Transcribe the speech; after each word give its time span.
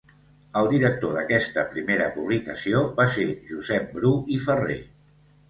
El 0.59 0.69
director 0.69 1.11
d'aquesta 1.17 1.65
primera 1.73 2.07
publicació 2.15 2.81
va 3.01 3.07
ser 3.17 3.27
Josep 3.53 3.95
Bru 4.01 4.15
i 4.39 4.43
Ferrer. 4.49 4.81